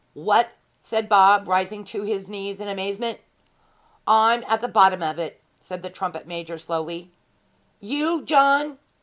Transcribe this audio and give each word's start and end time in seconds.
'What!' 0.15 0.53
said 0.81 1.07
Bob, 1.07 1.47
rising 1.47 1.83
to 1.85 2.01
his 2.01 2.27
knees 2.27 2.59
in 2.59 2.67
amazement. 2.67 3.19
'I'm 4.07 4.43
at 4.47 4.59
the 4.59 4.67
bottom 4.67 5.03
of 5.03 5.19
it,' 5.19 5.39
said 5.61 5.83
the 5.83 5.91
trumpet 5.91 6.25
major 6.25 6.57
slowly. 6.57 7.11
'You, 7.79 8.23
John?' 8.25 8.79